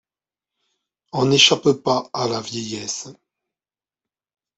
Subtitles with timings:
[1.11, 3.09] On n'échappe pas à la vieillesse.